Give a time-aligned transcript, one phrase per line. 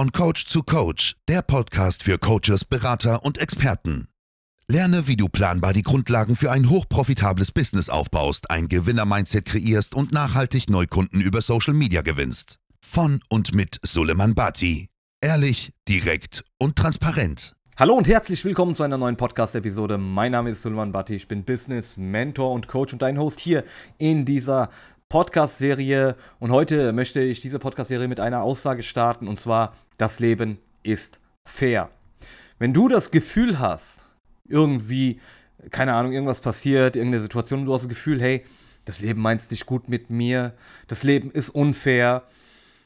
[0.00, 4.08] Von Coach zu Coach, der Podcast für Coaches, Berater und Experten.
[4.66, 10.10] Lerne, wie du planbar die Grundlagen für ein hochprofitables Business aufbaust, ein Gewinner-Mindset kreierst und
[10.10, 12.60] nachhaltig Neukunden über Social Media gewinnst.
[12.80, 14.88] Von und mit Suleiman Bati.
[15.20, 17.54] Ehrlich, direkt und transparent.
[17.76, 19.98] Hallo und herzlich willkommen zu einer neuen Podcast-Episode.
[19.98, 23.64] Mein Name ist Suleiman Bati, ich bin Business, Mentor und Coach und dein Host hier
[23.98, 24.70] in dieser
[25.10, 26.16] Podcast-Serie.
[26.38, 31.20] Und heute möchte ich diese Podcast-Serie mit einer Aussage starten und zwar: Das Leben ist
[31.46, 31.90] fair.
[32.58, 34.06] Wenn du das Gefühl hast,
[34.48, 35.20] irgendwie,
[35.70, 38.42] keine Ahnung, irgendwas passiert, irgendeine Situation du hast das Gefühl, hey,
[38.86, 40.54] das Leben meint es nicht gut mit mir,
[40.88, 42.22] das Leben ist unfair,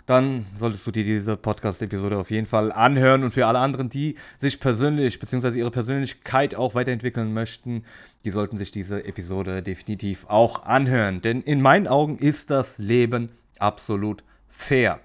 [0.06, 3.22] dann solltest du dir diese Podcast-Episode auf jeden Fall anhören.
[3.22, 5.56] Und für alle anderen, die sich persönlich bzw.
[5.56, 7.84] ihre Persönlichkeit auch weiterentwickeln möchten,
[8.24, 11.20] die sollten sich diese Episode definitiv auch anhören.
[11.20, 13.28] Denn in meinen Augen ist das Leben
[13.60, 14.98] absolut fair.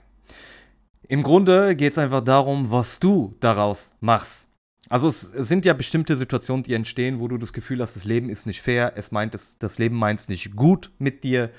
[1.11, 4.45] Im Grunde geht es einfach darum, was du daraus machst.
[4.89, 8.29] Also es sind ja bestimmte Situationen, die entstehen, wo du das Gefühl hast, das Leben
[8.29, 11.49] ist nicht fair, es meint, das, das Leben meint es nicht gut mit dir.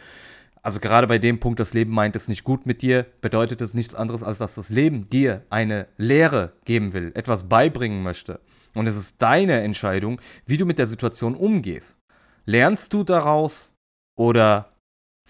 [0.62, 3.74] Also gerade bei dem Punkt, das Leben meint es nicht gut mit dir, bedeutet es
[3.74, 8.38] nichts anderes, als dass das Leben dir eine Lehre geben will, etwas beibringen möchte.
[8.74, 11.98] Und es ist deine Entscheidung, wie du mit der Situation umgehst.
[12.46, 13.72] Lernst du daraus
[14.16, 14.70] oder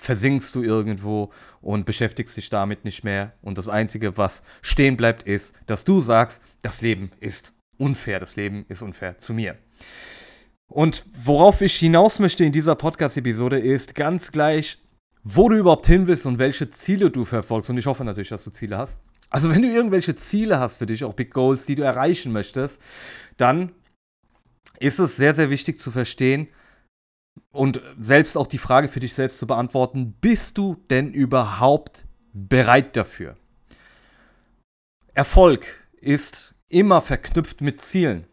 [0.00, 3.34] versinkst du irgendwo und beschäftigst dich damit nicht mehr.
[3.42, 8.34] Und das Einzige, was stehen bleibt, ist, dass du sagst, das Leben ist unfair, das
[8.34, 9.58] Leben ist unfair zu mir.
[10.68, 14.78] Und worauf ich hinaus möchte in dieser Podcast-Episode ist ganz gleich,
[15.22, 17.68] wo du überhaupt hin willst und welche Ziele du verfolgst.
[17.68, 18.98] Und ich hoffe natürlich, dass du Ziele hast.
[19.28, 22.80] Also wenn du irgendwelche Ziele hast für dich, auch Big Goals, die du erreichen möchtest,
[23.36, 23.72] dann
[24.78, 26.48] ist es sehr, sehr wichtig zu verstehen
[27.52, 32.96] und selbst auch die Frage für dich selbst zu beantworten, bist du denn überhaupt bereit
[32.96, 33.36] dafür?
[35.14, 35.66] Erfolg
[36.00, 38.26] ist immer verknüpft mit Zielen.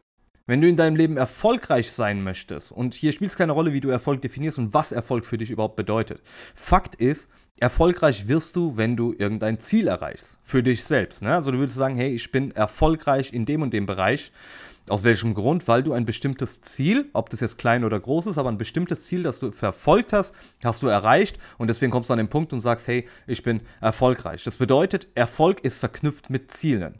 [0.45, 3.81] Wenn du in deinem Leben erfolgreich sein möchtest, und hier spielt es keine Rolle, wie
[3.81, 6.22] du Erfolg definierst und was Erfolg für dich überhaupt bedeutet.
[6.56, 7.28] Fakt ist,
[7.59, 10.38] erfolgreich wirst du, wenn du irgendein Ziel erreichst.
[10.44, 11.22] Für dich selbst.
[11.22, 11.34] Ne?
[11.34, 14.31] Also du würdest sagen, hey, ich bin erfolgreich in dem und dem Bereich.
[14.90, 15.67] Aus welchem Grund?
[15.67, 19.03] Weil du ein bestimmtes Ziel, ob das jetzt klein oder groß ist, aber ein bestimmtes
[19.03, 22.53] Ziel, das du verfolgt hast, hast du erreicht und deswegen kommst du an den Punkt
[22.53, 24.46] und sagst, hey, ich bin erfolgreich.
[24.46, 27.00] Das bedeutet, Erfolg ist verknüpft mit Zielen.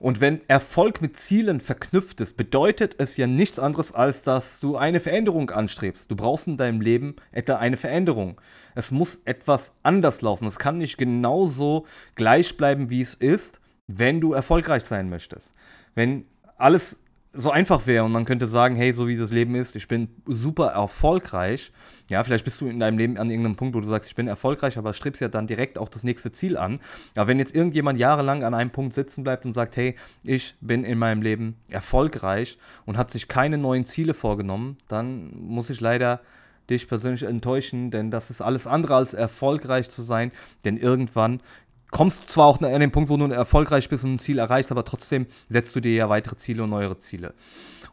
[0.00, 4.76] Und wenn Erfolg mit Zielen verknüpft ist, bedeutet es ja nichts anderes, als dass du
[4.76, 6.10] eine Veränderung anstrebst.
[6.10, 8.40] Du brauchst in deinem Leben etwa eine Veränderung.
[8.74, 10.46] Es muss etwas anders laufen.
[10.46, 15.52] Es kann nicht genauso gleich bleiben, wie es ist, wenn du erfolgreich sein möchtest.
[15.94, 16.26] Wenn
[16.58, 17.00] alles
[17.36, 20.08] so einfach wäre und man könnte sagen, hey, so wie das Leben ist, ich bin
[20.26, 21.72] super erfolgreich.
[22.10, 24.28] Ja, vielleicht bist du in deinem Leben an irgendeinem Punkt, wo du sagst, ich bin
[24.28, 26.80] erfolgreich, aber strebst ja dann direkt auch das nächste Ziel an.
[27.14, 30.84] Aber wenn jetzt irgendjemand jahrelang an einem Punkt sitzen bleibt und sagt, hey, ich bin
[30.84, 36.20] in meinem Leben erfolgreich und hat sich keine neuen Ziele vorgenommen, dann muss ich leider
[36.70, 40.32] dich persönlich enttäuschen, denn das ist alles andere als erfolgreich zu sein,
[40.64, 41.40] denn irgendwann
[41.96, 44.84] kommst zwar auch an den Punkt, wo du erfolgreich bist und ein Ziel erreichst, aber
[44.84, 47.32] trotzdem setzt du dir ja weitere Ziele und neuere Ziele.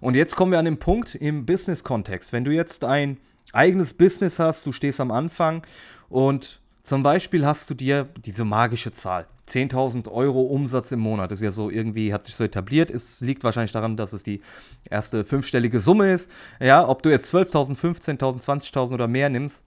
[0.01, 2.33] Und jetzt kommen wir an den Punkt im Business-Kontext.
[2.33, 3.15] Wenn du jetzt ein
[3.53, 5.65] eigenes Business hast, du stehst am Anfang
[6.09, 11.39] und zum Beispiel hast du dir diese magische Zahl, 10.000 Euro Umsatz im Monat, das
[11.39, 14.41] ist ja so irgendwie, hat sich so etabliert, es liegt wahrscheinlich daran, dass es die
[14.89, 16.29] erste fünfstellige Summe ist.
[16.59, 19.63] Ja, ob du jetzt 12.000, 15.000, 20.000 oder mehr nimmst,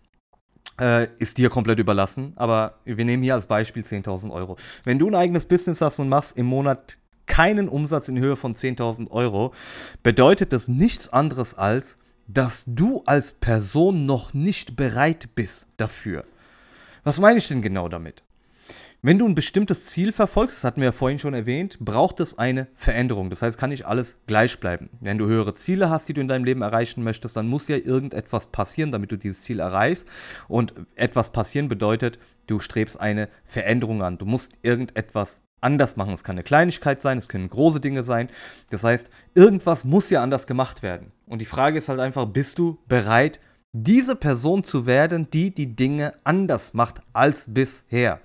[0.81, 2.33] äh, ist dir komplett überlassen.
[2.37, 4.57] Aber wir nehmen hier als Beispiel 10.000 Euro.
[4.85, 8.55] Wenn du ein eigenes Business hast und machst im Monat keinen Umsatz in Höhe von
[8.55, 9.53] 10.000 Euro,
[10.03, 11.99] bedeutet das nichts anderes als,
[12.29, 16.25] dass du als Person noch nicht bereit bist dafür.
[17.05, 18.23] Was meine ich denn genau damit?
[19.07, 22.39] Wenn du ein bestimmtes Ziel verfolgst, das hatten wir ja vorhin schon erwähnt, braucht es
[22.39, 23.31] eine Veränderung.
[23.31, 24.91] Das heißt, kann nicht alles gleich bleiben.
[24.99, 27.77] Wenn du höhere Ziele hast, die du in deinem Leben erreichen möchtest, dann muss ja
[27.77, 30.09] irgendetwas passieren, damit du dieses Ziel erreichst.
[30.49, 32.19] Und etwas passieren bedeutet,
[32.49, 34.19] du strebst eine Veränderung an.
[34.19, 36.13] Du musst irgendetwas anders machen.
[36.13, 38.29] Es kann eine Kleinigkeit sein, es können große Dinge sein.
[38.71, 41.13] Das heißt, irgendwas muss ja anders gemacht werden.
[41.27, 43.39] Und die Frage ist halt einfach, bist du bereit,
[43.73, 48.21] diese Person zu werden, die die Dinge anders macht als bisher?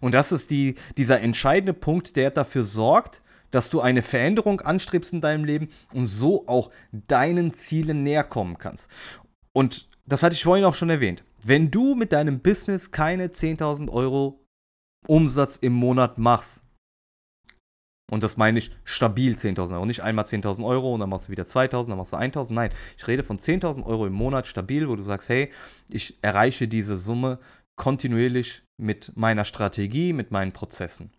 [0.00, 5.12] Und das ist die, dieser entscheidende Punkt, der dafür sorgt, dass du eine Veränderung anstrebst
[5.12, 8.88] in deinem Leben und so auch deinen Zielen näher kommen kannst.
[9.52, 11.24] Und das hatte ich vorhin auch schon erwähnt.
[11.44, 14.40] Wenn du mit deinem Business keine 10.000 Euro
[15.06, 16.62] Umsatz im Monat machst,
[18.10, 19.86] und das meine ich stabil 10.000 Euro.
[19.86, 22.52] Nicht einmal 10.000 Euro und dann machst du wieder 2.000, dann machst du 1.000.
[22.52, 25.50] Nein, ich rede von 10.000 Euro im Monat stabil, wo du sagst, hey,
[25.88, 27.38] ich erreiche diese Summe
[27.80, 31.10] kontinuierlich mit meiner Strategie, mit meinen Prozessen.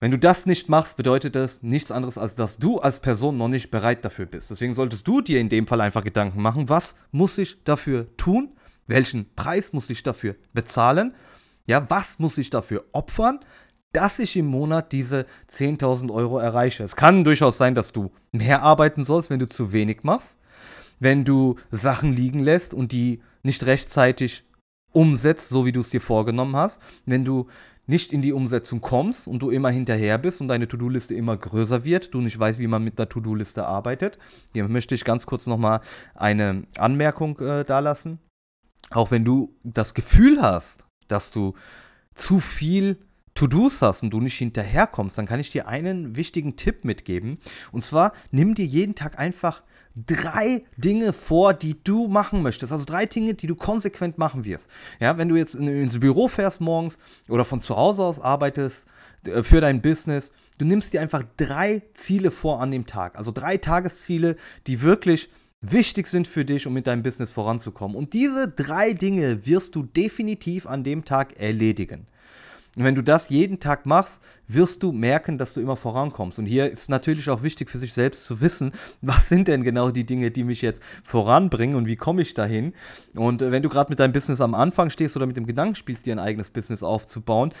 [0.00, 3.48] Wenn du das nicht machst, bedeutet das nichts anderes, als dass du als Person noch
[3.48, 4.50] nicht bereit dafür bist.
[4.50, 8.56] Deswegen solltest du dir in dem Fall einfach Gedanken machen, was muss ich dafür tun?
[8.86, 11.12] Welchen Preis muss ich dafür bezahlen?
[11.66, 13.40] Ja, was muss ich dafür opfern,
[13.92, 16.82] dass ich im Monat diese 10.000 Euro erreiche?
[16.82, 20.38] Es kann durchaus sein, dass du mehr arbeiten sollst, wenn du zu wenig machst,
[20.98, 24.44] wenn du Sachen liegen lässt und die nicht rechtzeitig
[24.92, 27.46] umsetzt, so wie du es dir vorgenommen hast, wenn du
[27.86, 31.84] nicht in die Umsetzung kommst und du immer hinterher bist und deine To-Do-Liste immer größer
[31.84, 34.18] wird, du nicht weißt, wie man mit der To-Do-Liste arbeitet.
[34.52, 35.80] Hier möchte ich ganz kurz nochmal
[36.14, 38.18] eine Anmerkung äh, dalassen.
[38.90, 41.54] Auch wenn du das Gefühl hast, dass du
[42.14, 42.98] zu viel
[43.42, 47.38] To-Dos hast und du nicht hinterherkommst, dann kann ich dir einen wichtigen Tipp mitgeben.
[47.72, 49.62] Und zwar, nimm dir jeden Tag einfach
[50.06, 52.72] drei Dinge vor, die du machen möchtest.
[52.72, 54.70] Also drei Dinge, die du konsequent machen wirst.
[55.00, 56.98] Ja, wenn du jetzt ins Büro fährst morgens
[57.28, 58.86] oder von zu Hause aus arbeitest
[59.26, 63.18] äh, für dein Business, du nimmst dir einfach drei Ziele vor an dem Tag.
[63.18, 64.36] Also drei Tagesziele,
[64.68, 65.30] die wirklich
[65.60, 67.96] wichtig sind für dich, um mit deinem Business voranzukommen.
[67.96, 72.06] Und diese drei Dinge wirst du definitiv an dem Tag erledigen.
[72.76, 76.38] Und wenn du das jeden Tag machst, wirst du merken, dass du immer vorankommst.
[76.38, 78.72] Und hier ist natürlich auch wichtig für sich selbst zu wissen,
[79.02, 82.72] was sind denn genau die Dinge, die mich jetzt voranbringen und wie komme ich dahin.
[83.14, 85.74] Und äh, wenn du gerade mit deinem Business am Anfang stehst oder mit dem Gedanken
[85.74, 87.52] spielst, dir ein eigenes Business aufzubauen,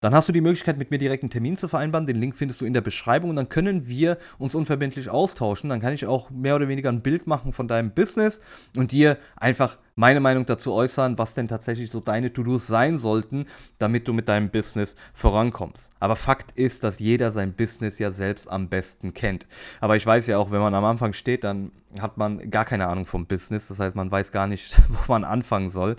[0.00, 2.06] dann hast du die Möglichkeit, mit mir direkt einen Termin zu vereinbaren.
[2.06, 5.70] Den Link findest du in der Beschreibung und dann können wir uns unverbindlich austauschen.
[5.70, 8.40] Dann kann ich auch mehr oder weniger ein Bild machen von deinem Business
[8.76, 13.46] und dir einfach meine Meinung dazu äußern, was denn tatsächlich so deine To-Dos sein sollten,
[13.78, 15.90] damit du mit deinem Business vorankommst.
[15.98, 19.48] Aber Fakt ist, dass jeder sein Business ja selbst am besten kennt.
[19.80, 22.86] Aber ich weiß ja auch, wenn man am Anfang steht, dann hat man gar keine
[22.86, 23.66] Ahnung vom Business.
[23.68, 25.96] Das heißt, man weiß gar nicht, wo man anfangen soll.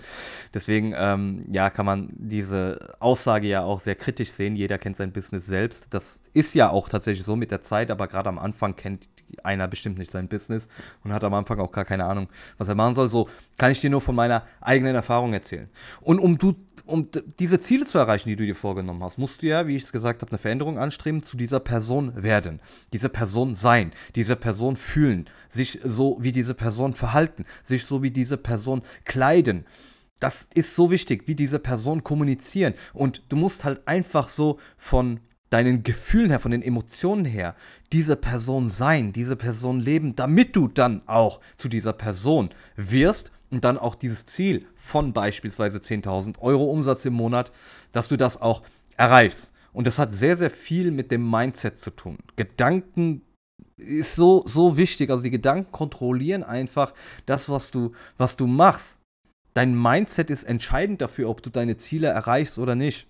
[0.54, 4.56] Deswegen, ähm, ja, kann man diese Aussage ja auch sehr kritisch sehen.
[4.56, 5.88] Jeder kennt sein Business selbst.
[5.90, 9.10] Das ist ja auch tatsächlich so mit der Zeit, aber gerade am Anfang kennt
[9.42, 10.68] einer bestimmt nicht sein Business
[11.04, 13.08] und hat am Anfang auch gar keine Ahnung, was er machen soll.
[13.08, 15.68] So kann ich dir nur von meiner eigenen Erfahrung erzählen.
[16.00, 16.54] Und um du
[16.86, 17.08] um
[17.38, 19.92] diese Ziele zu erreichen, die du dir vorgenommen hast, musst du ja, wie ich es
[19.92, 22.60] gesagt habe, eine Veränderung anstreben, zu dieser Person werden,
[22.92, 28.10] diese Person sein, diese Person fühlen, sich so wie diese Person verhalten, sich so wie
[28.10, 29.66] diese Person kleiden.
[30.18, 32.74] Das ist so wichtig, wie diese Person kommunizieren.
[32.92, 37.56] Und du musst halt einfach so von deinen Gefühlen her, von den Emotionen her,
[37.92, 43.64] diese Person sein, diese Person leben, damit du dann auch zu dieser Person wirst und
[43.64, 47.52] dann auch dieses Ziel von beispielsweise 10.000 Euro Umsatz im Monat,
[47.92, 48.62] dass du das auch
[48.96, 49.52] erreichst.
[49.72, 52.18] Und das hat sehr, sehr viel mit dem Mindset zu tun.
[52.36, 53.22] Gedanken
[53.76, 55.10] ist so, so wichtig.
[55.10, 56.92] Also die Gedanken kontrollieren einfach
[57.26, 58.98] das, was du, was du machst.
[59.54, 63.08] Dein Mindset ist entscheidend dafür, ob du deine Ziele erreichst oder nicht.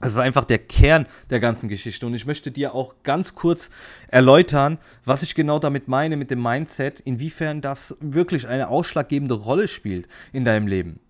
[0.00, 2.06] Das ist einfach der Kern der ganzen Geschichte.
[2.06, 3.70] Und ich möchte dir auch ganz kurz
[4.08, 9.68] erläutern, was ich genau damit meine mit dem Mindset, inwiefern das wirklich eine ausschlaggebende Rolle
[9.68, 11.00] spielt in deinem Leben.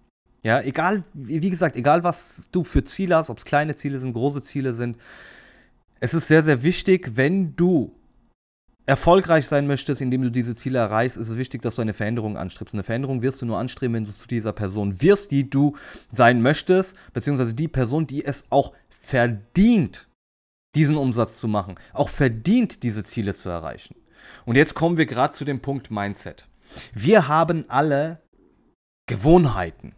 [0.42, 4.14] Ja, egal, wie gesagt, egal was du für Ziele hast, ob es kleine Ziele sind,
[4.14, 4.96] große Ziele sind,
[6.00, 7.92] es ist sehr, sehr wichtig, wenn du
[8.87, 12.37] erfolgreich sein möchtest, indem du diese Ziele erreichst, ist es wichtig, dass du eine Veränderung
[12.37, 12.75] anstrebst.
[12.75, 15.76] Eine Veränderung wirst du nur anstreben, wenn du zu dieser Person wirst, die du
[16.12, 18.72] sein möchtest, beziehungsweise die Person, die es auch
[19.11, 20.09] verdient,
[20.77, 23.97] diesen Umsatz zu machen, auch verdient, diese Ziele zu erreichen.
[24.45, 26.47] Und jetzt kommen wir gerade zu dem Punkt Mindset.
[26.95, 28.23] Wir haben alle
[29.09, 29.97] Gewohnheiten.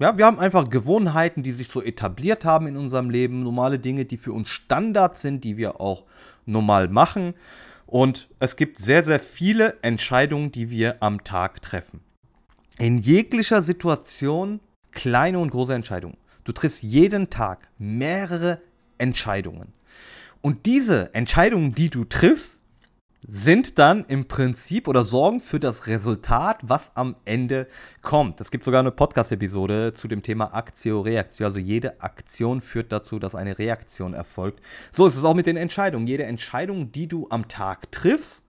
[0.00, 4.04] Ja, wir haben einfach Gewohnheiten, die sich so etabliert haben in unserem Leben, normale Dinge,
[4.04, 6.02] die für uns Standard sind, die wir auch
[6.44, 7.34] normal machen.
[7.86, 12.00] Und es gibt sehr, sehr viele Entscheidungen, die wir am Tag treffen.
[12.80, 14.58] In jeglicher Situation
[14.90, 16.16] kleine und große Entscheidungen.
[16.44, 18.60] Du triffst jeden Tag mehrere
[18.98, 19.72] Entscheidungen.
[20.40, 22.58] Und diese Entscheidungen, die du triffst,
[23.26, 27.66] sind dann im Prinzip oder sorgen für das Resultat, was am Ende
[28.02, 28.40] kommt.
[28.40, 31.46] Es gibt sogar eine Podcast-Episode zu dem Thema Aktio-Reaktion.
[31.46, 34.60] Also jede Aktion führt dazu, dass eine Reaktion erfolgt.
[34.92, 36.06] So ist es auch mit den Entscheidungen.
[36.06, 38.43] Jede Entscheidung, die du am Tag triffst,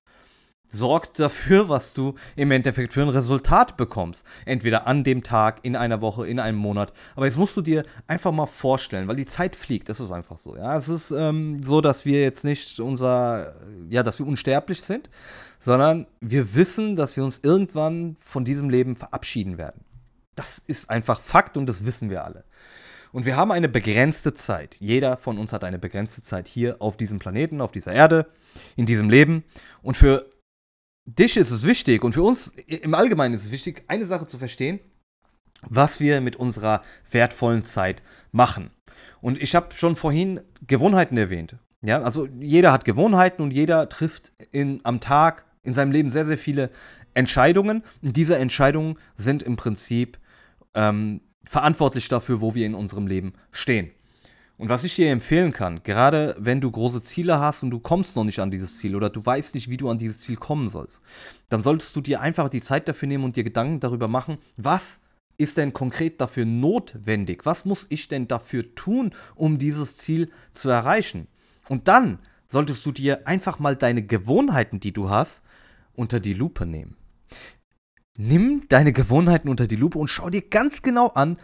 [0.68, 4.26] sorgt dafür, was du im Endeffekt für ein Resultat bekommst.
[4.46, 6.94] Entweder an dem Tag, in einer Woche, in einem Monat.
[7.16, 10.38] Aber jetzt musst du dir einfach mal vorstellen, weil die Zeit fliegt, das ist einfach
[10.38, 10.56] so.
[10.56, 13.56] Ja, es ist ähm, so, dass wir jetzt nicht unser,
[13.90, 15.10] ja, dass wir unsterblich sind,
[15.60, 19.84] sondern wir wissen, dass wir uns irgendwann von diesem Leben verabschieden werden.
[20.36, 22.44] Das ist einfach Fakt und das wissen wir alle.
[23.16, 24.76] Und wir haben eine begrenzte Zeit.
[24.82, 28.28] Jeder von uns hat eine begrenzte Zeit hier auf diesem Planeten, auf dieser Erde,
[28.76, 29.46] in diesem Leben.
[29.82, 30.26] Und für
[31.06, 34.38] dich ist es wichtig und für uns im Allgemeinen ist es wichtig, eine Sache zu
[34.38, 34.80] verstehen.
[35.68, 38.68] was wir mit unserer wertvollen Zeit machen.
[39.22, 41.58] Und ich habe schon vorhin Gewohnheiten erwähnt.
[41.84, 46.26] Ja, also jeder hat Gewohnheiten und jeder trifft in, am Tag in seinem Leben sehr,
[46.26, 46.70] sehr viele
[47.14, 47.84] Entscheidungen.
[48.04, 50.20] Und diese Entscheidungen sind im Prinzip
[50.74, 53.92] ähm, verantwortlich dafür, wo wir in unserem Leben stehen.
[54.58, 58.16] Und was ich dir empfehlen kann, gerade wenn du große Ziele hast und du kommst
[58.16, 60.70] noch nicht an dieses Ziel oder du weißt nicht, wie du an dieses Ziel kommen
[60.70, 61.02] sollst,
[61.50, 65.02] dann solltest du dir einfach die Zeit dafür nehmen und dir Gedanken darüber machen, was
[65.38, 67.46] ist denn konkret dafür notwendig?
[67.46, 71.28] Was muss ich denn dafür tun, um dieses Ziel zu erreichen?
[71.68, 75.42] Und dann solltest du dir einfach mal deine Gewohnheiten, die du hast,
[75.94, 76.96] unter die Lupe nehmen.
[78.18, 81.38] Nimm deine Gewohnheiten unter die Lupe und schau dir ganz genau an,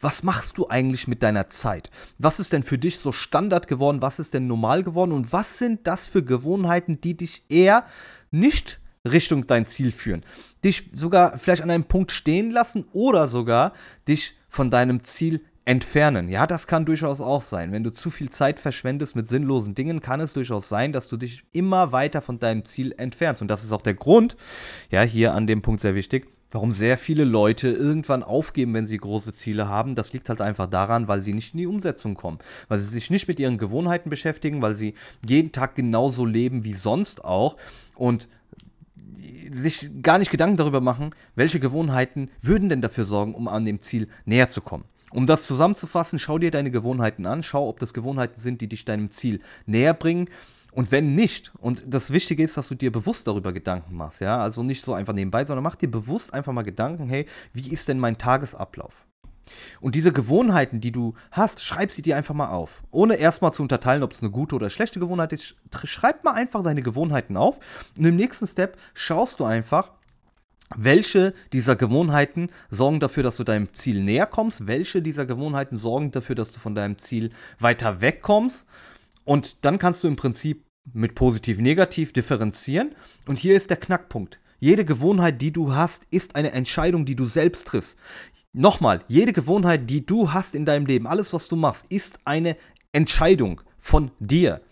[0.00, 1.90] was machst du eigentlich mit deiner Zeit?
[2.18, 4.02] Was ist denn für dich so Standard geworden?
[4.02, 5.12] Was ist denn normal geworden?
[5.12, 7.84] Und was sind das für Gewohnheiten, die dich eher
[8.30, 10.24] nicht Richtung dein Ziel führen?
[10.64, 13.74] Dich sogar vielleicht an einem Punkt stehen lassen oder sogar
[14.08, 16.28] dich von deinem Ziel entfernen.
[16.28, 17.70] Ja, das kann durchaus auch sein.
[17.70, 21.18] Wenn du zu viel Zeit verschwendest mit sinnlosen Dingen, kann es durchaus sein, dass du
[21.18, 23.42] dich immer weiter von deinem Ziel entfernst.
[23.42, 24.36] Und das ist auch der Grund,
[24.90, 28.98] ja, hier an dem Punkt sehr wichtig, warum sehr viele Leute irgendwann aufgeben, wenn sie
[28.98, 29.94] große Ziele haben.
[29.94, 32.38] Das liegt halt einfach daran, weil sie nicht in die Umsetzung kommen,
[32.68, 34.94] weil sie sich nicht mit ihren Gewohnheiten beschäftigen, weil sie
[35.26, 37.56] jeden Tag genauso leben wie sonst auch
[37.94, 38.28] und
[39.52, 43.80] sich gar nicht Gedanken darüber machen, welche Gewohnheiten würden denn dafür sorgen, um an dem
[43.80, 44.84] Ziel näher zu kommen.
[45.12, 48.84] Um das zusammenzufassen, schau dir deine Gewohnheiten an, schau, ob das Gewohnheiten sind, die dich
[48.84, 50.28] deinem Ziel näher bringen
[50.72, 54.38] und wenn nicht, und das Wichtige ist, dass du dir bewusst darüber Gedanken machst, ja,
[54.38, 57.88] also nicht so einfach nebenbei, sondern mach dir bewusst einfach mal Gedanken, hey, wie ist
[57.88, 59.06] denn mein Tagesablauf?
[59.80, 62.82] Und diese Gewohnheiten, die du hast, schreib sie dir einfach mal auf.
[62.90, 65.56] Ohne erstmal zu unterteilen, ob es eine gute oder schlechte Gewohnheit ist.
[65.84, 67.58] Schreib mal einfach deine Gewohnheiten auf.
[67.98, 69.90] Und im nächsten Step schaust du einfach,
[70.76, 74.68] welche dieser Gewohnheiten sorgen dafür, dass du deinem Ziel näher kommst?
[74.68, 78.66] Welche dieser Gewohnheiten sorgen dafür, dass du von deinem Ziel weiter wegkommst?
[79.30, 82.96] Und dann kannst du im Prinzip mit positiv, negativ differenzieren.
[83.28, 84.40] Und hier ist der Knackpunkt.
[84.58, 87.96] Jede Gewohnheit, die du hast, ist eine Entscheidung, die du selbst triffst.
[88.52, 92.56] Nochmal, jede Gewohnheit, die du hast in deinem Leben, alles, was du machst, ist eine
[92.90, 94.62] Entscheidung von dir.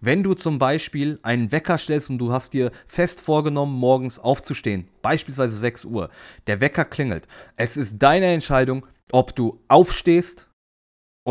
[0.00, 4.86] Wenn du zum Beispiel einen Wecker stellst und du hast dir fest vorgenommen, morgens aufzustehen,
[5.02, 6.10] beispielsweise 6 Uhr,
[6.46, 10.46] der Wecker klingelt, es ist deine Entscheidung, ob du aufstehst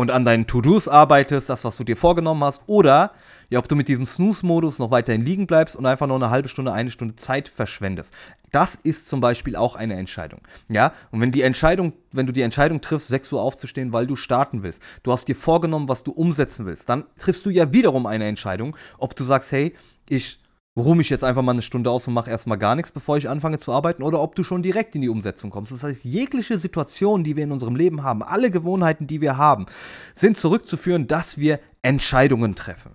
[0.00, 3.12] und an deinen To-Dos arbeitest, das, was du dir vorgenommen hast, oder
[3.50, 6.48] ja, ob du mit diesem Snooze-Modus noch weiterhin liegen bleibst und einfach nur eine halbe
[6.48, 8.14] Stunde, eine Stunde Zeit verschwendest.
[8.50, 10.40] Das ist zum Beispiel auch eine Entscheidung.
[10.70, 14.16] Ja, und wenn die Entscheidung, wenn du die Entscheidung triffst, 6 Uhr aufzustehen, weil du
[14.16, 18.06] starten willst, du hast dir vorgenommen, was du umsetzen willst, dann triffst du ja wiederum
[18.06, 19.74] eine Entscheidung, ob du sagst, hey,
[20.08, 20.40] ich
[20.76, 23.28] ruhe mich jetzt einfach mal eine Stunde aus und mache erstmal gar nichts, bevor ich
[23.28, 25.72] anfange zu arbeiten, oder ob du schon direkt in die Umsetzung kommst.
[25.72, 29.66] Das heißt, jegliche Situation, die wir in unserem Leben haben, alle Gewohnheiten, die wir haben,
[30.14, 32.92] sind zurückzuführen, dass wir Entscheidungen treffen.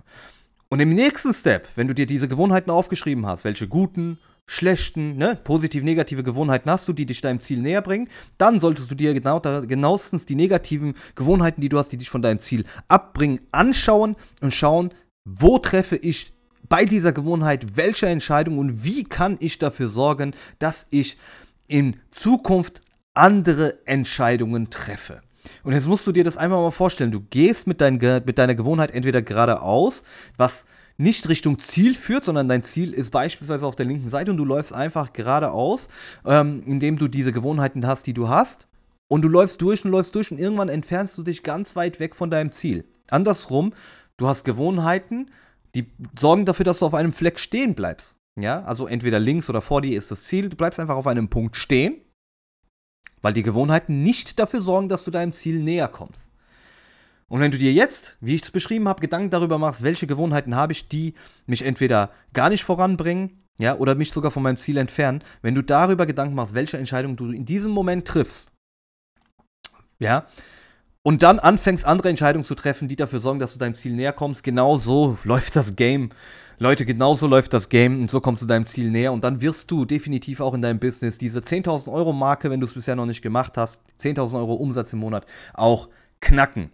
[0.69, 5.39] Und im nächsten Step, wenn du dir diese Gewohnheiten aufgeschrieben hast, welche guten, schlechten, ne,
[5.43, 9.13] positiv negative Gewohnheiten hast du, die dich deinem Ziel näher bringen, dann solltest du dir
[9.13, 14.15] genau, genauestens die negativen Gewohnheiten, die du hast, die dich von deinem Ziel abbringen, anschauen
[14.41, 14.91] und schauen,
[15.23, 16.34] wo treffe ich
[16.69, 21.17] bei dieser Gewohnheit, welche Entscheidung und wie kann ich dafür sorgen, dass ich
[21.67, 22.81] in Zukunft
[23.13, 25.21] andere Entscheidungen treffe.
[25.63, 27.11] Und jetzt musst du dir das einfach mal vorstellen.
[27.11, 30.03] Du gehst mit, dein, mit deiner Gewohnheit entweder geradeaus,
[30.37, 30.65] was
[30.97, 34.45] nicht Richtung Ziel führt, sondern dein Ziel ist beispielsweise auf der linken Seite und du
[34.45, 35.87] läufst einfach geradeaus,
[36.25, 38.67] ähm, indem du diese Gewohnheiten hast, die du hast.
[39.07, 42.15] Und du läufst durch und läufst durch und irgendwann entfernst du dich ganz weit weg
[42.15, 42.85] von deinem Ziel.
[43.09, 43.73] Andersrum,
[44.17, 45.29] du hast Gewohnheiten,
[45.75, 48.15] die sorgen dafür, dass du auf einem Fleck stehen bleibst.
[48.39, 51.29] Ja, also entweder links oder vor dir ist das Ziel, du bleibst einfach auf einem
[51.29, 52.01] Punkt stehen,
[53.21, 56.31] weil die Gewohnheiten nicht dafür sorgen, dass du deinem Ziel näher kommst.
[57.27, 60.55] Und wenn du dir jetzt, wie ich es beschrieben habe, Gedanken darüber machst, welche Gewohnheiten
[60.55, 61.15] habe ich, die
[61.45, 65.63] mich entweder gar nicht voranbringen, ja, oder mich sogar von meinem Ziel entfernen, wenn du
[65.63, 68.51] darüber Gedanken machst, welche Entscheidung du in diesem Moment triffst,
[69.97, 70.27] ja,
[71.05, 74.11] und dann anfängst, andere Entscheidungen zu treffen, die dafür sorgen, dass du deinem Ziel näher
[74.11, 74.41] kommst.
[74.41, 76.09] Genau so läuft das Game.
[76.57, 79.39] Leute, genau so läuft das Game und so kommst du deinem Ziel näher und dann
[79.39, 82.95] wirst du definitiv auch in deinem Business diese 10.000 Euro Marke, wenn du es bisher
[82.95, 85.89] noch nicht gemacht hast, 10.000 Euro Umsatz im Monat auch
[86.21, 86.71] knacken.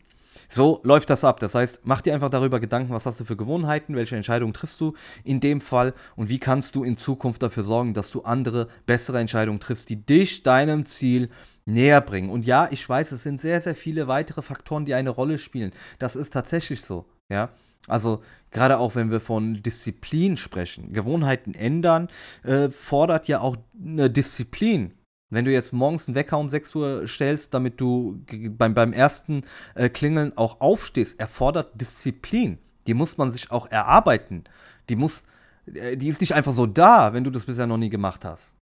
[0.48, 1.42] So läuft das ab.
[1.42, 4.80] Das heißt, mach dir einfach darüber Gedanken, was hast du für Gewohnheiten, welche Entscheidungen triffst
[4.80, 4.94] du
[5.26, 9.20] in dem Fall und wie kannst du in Zukunft dafür sorgen, dass du andere, bessere
[9.20, 11.28] Entscheidungen triffst, die dich deinem Ziel
[11.66, 12.30] näher bringen.
[12.30, 15.72] Und ja, ich weiß, es sind sehr, sehr viele weitere Faktoren, die eine Rolle spielen.
[16.00, 17.50] Das ist tatsächlich so, ja.
[17.88, 22.10] Also gerade auch wenn wir von Disziplin sprechen, Gewohnheiten ändern,
[22.44, 24.94] äh, fordert ja auch eine Disziplin.
[25.32, 28.24] Wenn du jetzt morgens einen Wecker um 6 Uhr stellst, damit du
[28.58, 29.44] beim, beim ersten
[29.76, 32.60] äh, Klingeln auch aufstehst, erfordert Disziplin.
[32.86, 34.44] Die muss man sich auch erarbeiten.
[34.90, 35.24] Die muss,
[35.74, 38.56] äh, die ist nicht einfach so da, wenn du das bisher noch nie gemacht hast.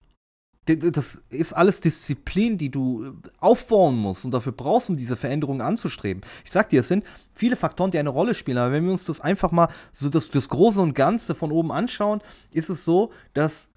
[0.77, 5.61] Das ist alles Disziplin, die du äh, aufbauen musst und dafür brauchst, um diese Veränderungen
[5.61, 6.23] anzustreben.
[6.45, 9.05] Ich sag dir, es sind viele Faktoren, die eine Rolle spielen, aber wenn wir uns
[9.05, 12.21] das einfach mal so das, das Große und Ganze von oben anschauen,
[12.53, 13.69] ist es so, dass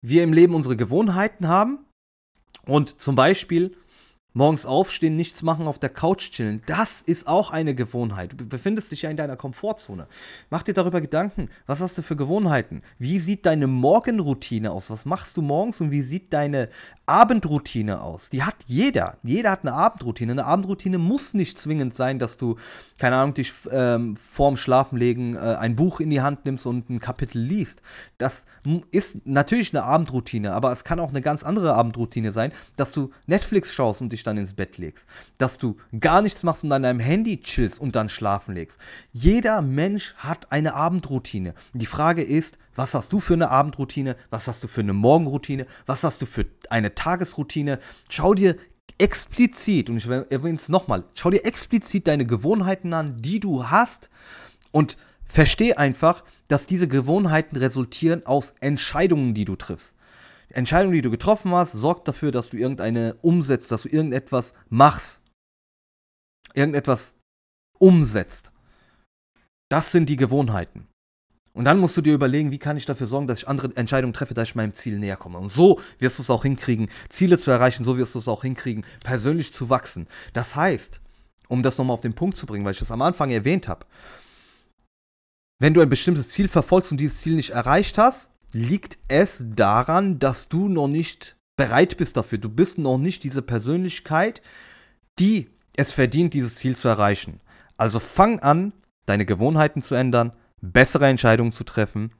[0.00, 1.80] wir im Leben unsere Gewohnheiten haben
[2.66, 3.76] und zum Beispiel
[4.34, 6.62] morgens aufstehen, nichts machen, auf der Couch chillen.
[6.66, 8.34] Das ist auch eine Gewohnheit.
[8.36, 10.06] Du befindest dich ja in deiner Komfortzone.
[10.50, 11.48] Mach dir darüber Gedanken.
[11.66, 12.82] Was hast du für Gewohnheiten?
[12.98, 14.90] Wie sieht deine Morgenroutine aus?
[14.90, 16.68] Was machst du morgens und wie sieht deine
[17.06, 18.28] Abendroutine aus?
[18.28, 19.16] Die hat jeder.
[19.22, 20.32] Jeder hat eine Abendroutine.
[20.32, 22.56] Eine Abendroutine muss nicht zwingend sein, dass du,
[22.98, 27.00] keine Ahnung, dich ähm, vorm Schlafenlegen äh, ein Buch in die Hand nimmst und ein
[27.00, 27.82] Kapitel liest.
[28.18, 28.44] Das
[28.90, 33.10] ist natürlich eine Abendroutine, aber es kann auch eine ganz andere Abendroutine sein, dass du
[33.26, 35.06] Netflix schaust und dich dann ins Bett legst.
[35.38, 38.78] Dass du gar nichts machst und an deinem Handy chillst und dann schlafen legst.
[39.12, 41.54] Jeder Mensch hat eine Abendroutine.
[41.72, 44.16] Die Frage ist, was hast du für eine Abendroutine?
[44.30, 45.66] Was hast du für eine Morgenroutine?
[45.86, 47.78] Was hast du für eine Tagesroutine?
[48.08, 48.56] Schau dir
[48.98, 54.10] explizit, und ich erwähne es nochmal, schau dir explizit deine Gewohnheiten an, die du hast
[54.72, 59.94] und versteh einfach, dass diese Gewohnheiten resultieren aus Entscheidungen, die du triffst.
[60.50, 65.22] Entscheidung, die du getroffen hast, sorgt dafür, dass du irgendeine umsetzt, dass du irgendetwas machst.
[66.54, 67.14] Irgendetwas
[67.78, 68.52] umsetzt.
[69.68, 70.88] Das sind die Gewohnheiten.
[71.52, 74.14] Und dann musst du dir überlegen, wie kann ich dafür sorgen, dass ich andere Entscheidungen
[74.14, 75.38] treffe, dass ich meinem Ziel näher komme.
[75.38, 78.42] Und so wirst du es auch hinkriegen, Ziele zu erreichen, so wirst du es auch
[78.42, 80.06] hinkriegen, persönlich zu wachsen.
[80.32, 81.00] Das heißt,
[81.48, 83.86] um das nochmal auf den Punkt zu bringen, weil ich das am Anfang erwähnt habe,
[85.60, 90.18] wenn du ein bestimmtes Ziel verfolgst und dieses Ziel nicht erreicht hast, liegt es daran,
[90.18, 92.38] dass du noch nicht bereit bist dafür.
[92.38, 94.42] Du bist noch nicht diese Persönlichkeit,
[95.18, 97.40] die es verdient, dieses Ziel zu erreichen.
[97.76, 98.72] Also fang an,
[99.06, 102.12] deine Gewohnheiten zu ändern, bessere Entscheidungen zu treffen,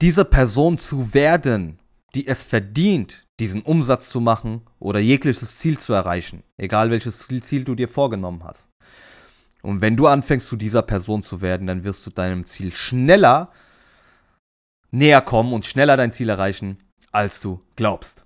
[0.00, 1.78] diese Person zu werden,
[2.14, 7.64] die es verdient, diesen Umsatz zu machen oder jegliches Ziel zu erreichen, egal welches Ziel
[7.64, 8.68] du dir vorgenommen hast.
[9.62, 13.50] Und wenn du anfängst, zu dieser Person zu werden, dann wirst du deinem Ziel schneller
[14.90, 16.78] näher kommen und schneller dein Ziel erreichen,
[17.12, 18.24] als du glaubst.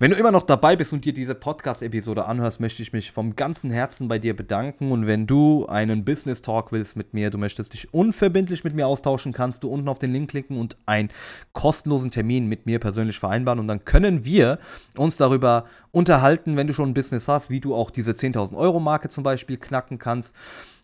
[0.00, 3.36] Wenn du immer noch dabei bist und dir diese Podcast-Episode anhörst, möchte ich mich vom
[3.36, 4.90] ganzen Herzen bei dir bedanken.
[4.90, 8.88] Und wenn du einen Business Talk willst mit mir, du möchtest dich unverbindlich mit mir
[8.88, 11.10] austauschen, kannst du unten auf den Link klicken und einen
[11.52, 13.60] kostenlosen Termin mit mir persönlich vereinbaren.
[13.60, 14.58] Und dann können wir
[14.96, 18.80] uns darüber unterhalten, wenn du schon ein Business hast, wie du auch diese 10.000 Euro
[18.80, 20.34] Marke zum Beispiel knacken kannst.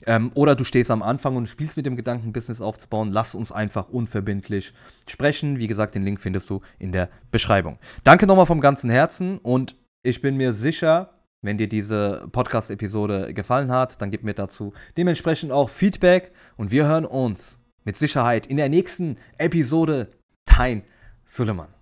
[0.05, 3.11] Ähm, oder du stehst am Anfang und spielst mit dem Gedanken, Business aufzubauen.
[3.11, 4.73] Lass uns einfach unverbindlich
[5.09, 5.59] sprechen.
[5.59, 7.79] Wie gesagt, den Link findest du in der Beschreibung.
[8.05, 11.11] Danke nochmal vom ganzen Herzen und ich bin mir sicher,
[11.43, 16.87] wenn dir diese Podcast-Episode gefallen hat, dann gib mir dazu dementsprechend auch Feedback und wir
[16.87, 20.09] hören uns mit Sicherheit in der nächsten Episode.
[20.45, 20.83] Dein
[21.25, 21.76] Suleiman.